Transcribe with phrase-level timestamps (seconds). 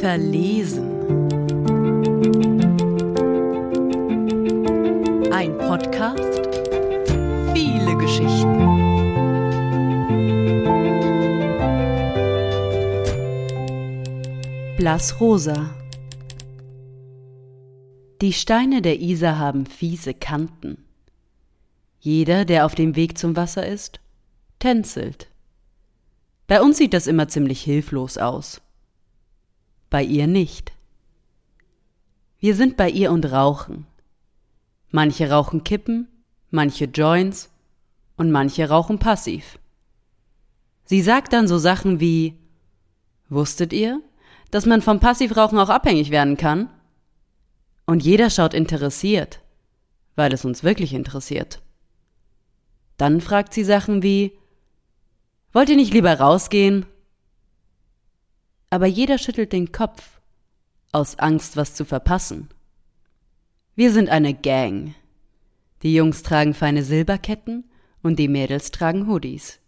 [0.00, 0.88] Verlesen.
[5.30, 6.48] Ein Podcast.
[7.52, 8.64] Viele Geschichten.
[14.78, 15.74] Blassrosa.
[18.22, 20.78] Die Steine der Isar haben fiese Kanten.
[22.00, 24.00] Jeder, der auf dem Weg zum Wasser ist,
[24.64, 25.28] tänzelt.
[26.46, 28.62] Bei uns sieht das immer ziemlich hilflos aus.
[29.90, 30.72] Bei ihr nicht.
[32.38, 33.86] Wir sind bei ihr und rauchen.
[34.90, 36.08] Manche rauchen Kippen,
[36.50, 37.50] manche Joints
[38.16, 39.58] und manche rauchen passiv.
[40.86, 42.38] Sie sagt dann so Sachen wie
[43.28, 44.00] Wusstet ihr,
[44.50, 46.70] dass man vom Passivrauchen auch abhängig werden kann?
[47.84, 49.40] Und jeder schaut interessiert,
[50.16, 51.60] weil es uns wirklich interessiert.
[52.96, 54.38] Dann fragt sie Sachen wie
[55.54, 56.84] Wollt ihr nicht lieber rausgehen?
[58.70, 60.20] Aber jeder schüttelt den Kopf,
[60.90, 62.48] aus Angst, was zu verpassen.
[63.76, 64.96] Wir sind eine Gang.
[65.84, 67.70] Die Jungs tragen feine Silberketten
[68.02, 69.60] und die Mädels tragen Hoodies.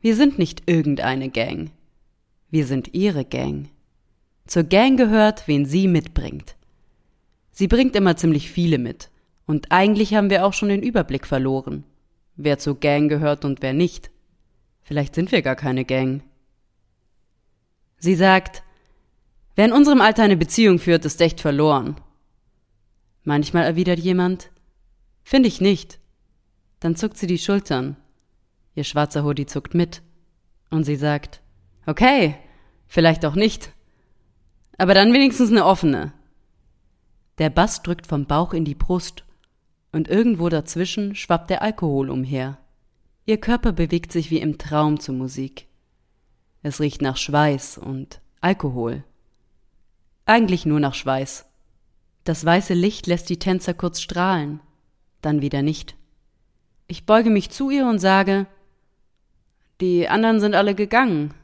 [0.00, 1.70] Wir sind nicht irgendeine Gang.
[2.50, 3.68] Wir sind ihre Gang.
[4.46, 6.56] Zur Gang gehört, wen sie mitbringt.
[7.50, 9.10] Sie bringt immer ziemlich viele mit.
[9.44, 11.84] Und eigentlich haben wir auch schon den Überblick verloren.
[12.36, 14.10] Wer zur Gang gehört und wer nicht.
[14.84, 16.22] Vielleicht sind wir gar keine Gang.
[17.98, 18.62] Sie sagt,
[19.56, 21.96] wer in unserem Alter eine Beziehung führt, ist echt verloren.
[23.22, 24.50] Manchmal erwidert jemand,
[25.22, 25.98] finde ich nicht.
[26.80, 27.96] Dann zuckt sie die Schultern.
[28.74, 30.02] Ihr schwarzer Hoodie zuckt mit.
[30.70, 31.40] Und sie sagt,
[31.86, 32.36] okay,
[32.86, 33.72] vielleicht auch nicht.
[34.76, 36.12] Aber dann wenigstens eine offene.
[37.38, 39.24] Der Bass drückt vom Bauch in die Brust,
[39.92, 42.58] und irgendwo dazwischen schwappt der Alkohol umher.
[43.26, 45.66] Ihr Körper bewegt sich wie im Traum zur Musik.
[46.62, 49.04] Es riecht nach Schweiß und Alkohol.
[50.26, 51.46] Eigentlich nur nach Schweiß.
[52.24, 54.60] Das weiße Licht lässt die Tänzer kurz strahlen,
[55.20, 55.96] dann wieder nicht.
[56.86, 58.46] Ich beuge mich zu ihr und sage,
[59.80, 61.34] die anderen sind alle gegangen.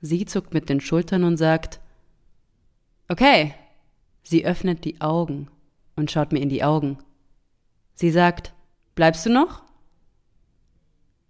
[0.00, 1.80] Sie zuckt mit den Schultern und sagt,
[3.08, 3.54] okay,
[4.22, 5.48] Sie öffnet die Augen
[5.94, 6.98] und schaut mir in die Augen.
[7.94, 8.52] Sie sagt,
[8.96, 9.65] Bleibst du noch?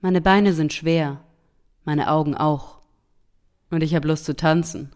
[0.00, 1.20] Meine Beine sind schwer,
[1.84, 2.78] meine Augen auch.
[3.70, 4.92] Und ich hab Lust zu tanzen.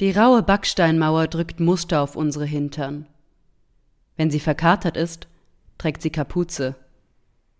[0.00, 3.06] Die raue Backsteinmauer drückt Muster auf unsere Hintern.
[4.16, 5.26] Wenn sie verkatert ist,
[5.78, 6.76] trägt sie Kapuze.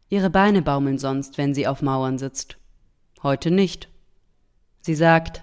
[0.09, 2.59] Ihre Beine baumeln sonst, wenn sie auf Mauern sitzt.
[3.23, 3.89] Heute nicht.
[4.83, 5.43] Sie sagt,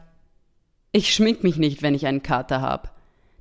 [0.93, 2.97] ich schmink mich nicht, wenn ich einen Kater hab.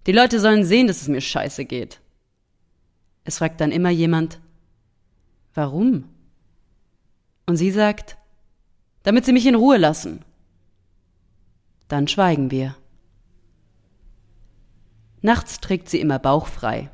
[0.07, 2.01] Die Leute sollen sehen, dass es mir scheiße geht.
[3.25, 4.41] Es fragt dann immer jemand,
[5.55, 6.09] warum?
[7.47, 8.17] Und sie sagt,
[9.03, 10.25] damit sie mich in Ruhe lassen.
[11.89, 12.77] Dann schweigen wir.
[15.21, 16.91] Nachts trägt sie immer bauchfrei.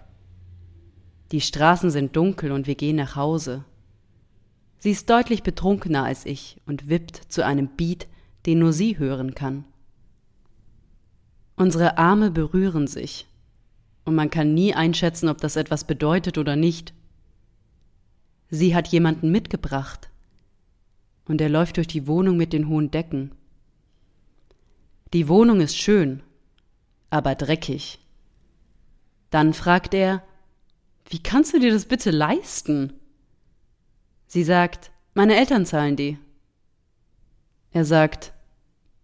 [1.32, 3.64] Die Straßen sind dunkel und wir gehen nach Hause.
[4.78, 8.06] Sie ist deutlich betrunkener als ich und wippt zu einem Beat,
[8.46, 9.64] den nur sie hören kann.
[11.56, 13.26] Unsere Arme berühren sich,
[14.04, 16.94] und man kann nie einschätzen, ob das etwas bedeutet oder nicht.
[18.48, 20.08] Sie hat jemanden mitgebracht,
[21.28, 23.32] und er läuft durch die Wohnung mit den hohen Decken.
[25.12, 26.22] Die Wohnung ist schön,
[27.10, 28.00] aber dreckig.
[29.30, 30.22] Dann fragt er,
[31.08, 32.94] wie kannst du dir das bitte leisten?
[34.26, 36.18] Sie sagt, meine Eltern zahlen die.
[37.72, 38.32] Er sagt,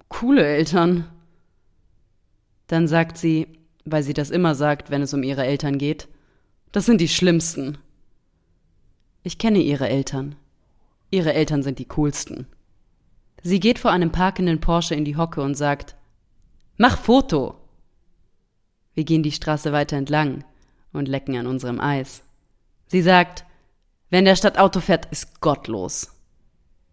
[0.08, 1.08] coole Eltern.
[2.66, 3.48] Dann sagt sie,
[3.84, 6.08] weil sie das immer sagt, wenn es um ihre Eltern geht,
[6.72, 7.78] das sind die schlimmsten.
[9.22, 10.36] Ich kenne ihre Eltern.
[11.14, 12.46] Ihre Eltern sind die coolsten.
[13.42, 15.94] Sie geht vor einem parkenden Porsche in die Hocke und sagt,
[16.76, 17.54] Mach Foto!
[18.94, 20.44] Wir gehen die Straße weiter entlang
[20.92, 22.22] und lecken an unserem Eis.
[22.86, 23.44] Sie sagt,
[24.10, 26.10] wenn der Stadt Auto fährt, ist gottlos.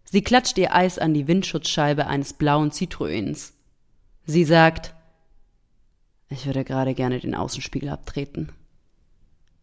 [0.04, 3.52] Sie klatscht ihr Eis an die Windschutzscheibe eines blauen Citroëns.
[4.24, 4.94] Sie sagt,
[6.28, 8.52] ich würde gerade gerne den Außenspiegel abtreten.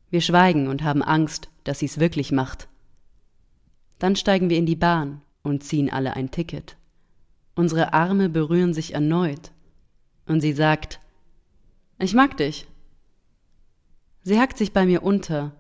[0.09, 2.67] Wir schweigen und haben Angst, dass sie es wirklich macht.
[3.99, 6.77] Dann steigen wir in die Bahn und ziehen alle ein Ticket.
[7.55, 9.51] Unsere Arme berühren sich erneut.
[10.25, 10.99] Und sie sagt,
[11.99, 12.67] ich mag dich.
[14.23, 15.51] Sie hackt sich bei mir unter,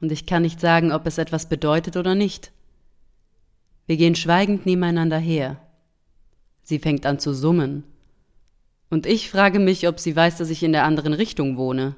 [0.00, 2.52] und ich kann nicht sagen, ob es etwas bedeutet oder nicht.
[3.86, 5.60] Wir gehen schweigend nebeneinander her.
[6.62, 7.84] Sie fängt an zu summen,
[8.90, 11.96] und ich frage mich, ob sie weiß, dass ich in der anderen Richtung wohne.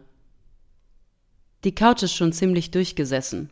[1.65, 3.51] Die Couch ist schon ziemlich durchgesessen.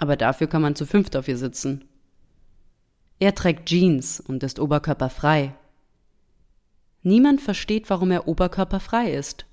[0.00, 1.84] Aber dafür kann man zu fünft auf ihr sitzen.
[3.18, 5.54] Er trägt Jeans und ist oberkörperfrei.
[7.02, 9.44] Niemand versteht, warum er oberkörperfrei ist.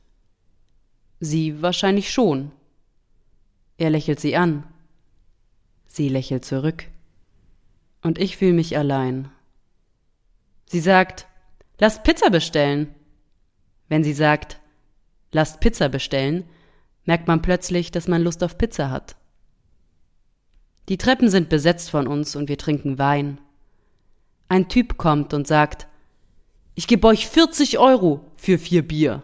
[1.19, 2.53] Sie wahrscheinlich schon.
[3.77, 4.63] Er lächelt sie an.
[5.85, 6.85] Sie lächelt zurück.
[8.01, 9.29] Und ich fühle mich allein.
[10.65, 11.27] Sie sagt,
[11.77, 12.95] lasst Pizza bestellen.
[13.89, 14.61] Wenn sie sagt,
[15.33, 16.45] lasst Pizza bestellen,
[17.03, 19.17] merkt man plötzlich, dass man Lust auf Pizza hat.
[20.89, 23.39] Die Treppen sind besetzt von uns und wir trinken Wein.
[24.47, 25.87] Ein Typ kommt und sagt,
[26.75, 29.23] ich gebe euch 40 Euro für vier Bier.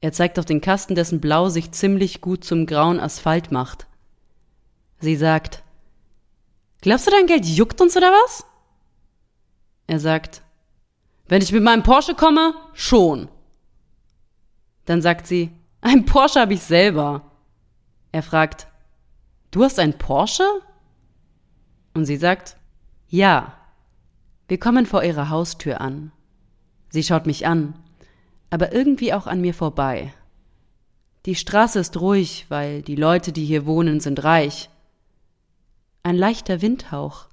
[0.00, 3.86] Er zeigt auf den Kasten, dessen Blau sich ziemlich gut zum grauen Asphalt macht.
[5.00, 5.62] Sie sagt,
[6.80, 8.44] Glaubst du, dein Geld juckt uns oder was?
[9.86, 10.42] Er sagt,
[11.26, 13.28] wenn ich mit meinem Porsche komme, schon.
[14.84, 17.32] Dann sagt sie, ein Porsche habe ich selber.
[18.12, 18.68] Er fragt,
[19.50, 20.44] du hast ein Porsche?
[21.94, 22.56] Und sie sagt,
[23.08, 23.54] ja.
[24.48, 26.12] Wir kommen vor ihrer Haustür an.
[26.90, 27.74] Sie schaut mich an,
[28.50, 30.14] aber irgendwie auch an mir vorbei.
[31.24, 34.70] Die Straße ist ruhig, weil die Leute, die hier wohnen, sind reich.
[36.04, 37.26] Ein leichter Windhauch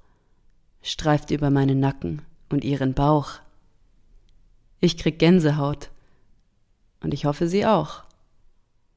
[0.82, 3.38] streift über meinen Nacken und ihren Bauch.
[4.80, 5.90] Ich krieg Gänsehaut.
[7.00, 8.02] Und ich hoffe, sie auch.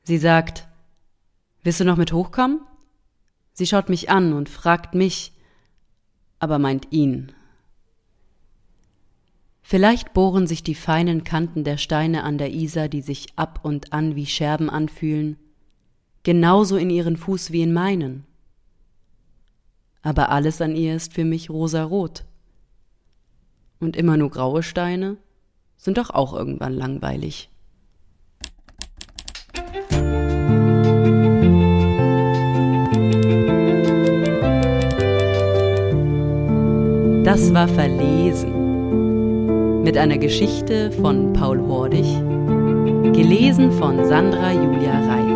[0.04, 0.68] Sie sagt,
[1.68, 2.62] Willst du noch mit hochkommen?
[3.58, 5.34] Sie schaut mich an und fragt mich,
[6.38, 7.32] aber meint ihn.
[9.64, 13.94] Vielleicht bohren sich die feinen Kanten der Steine an der Isar, die sich ab und
[13.94, 15.38] an wie Scherben anfühlen,
[16.22, 18.28] genauso in ihren Fuß wie in meinen.
[20.04, 22.26] Aber alles an ihr ist für mich rosarot.
[23.80, 25.18] Und immer nur graue Steine
[25.78, 27.50] sind doch auch irgendwann langweilig.
[37.28, 38.54] Das war Verlesen
[39.84, 42.06] mit einer Geschichte von Paul Hordig,
[43.12, 45.27] gelesen von Sandra Julia Reich.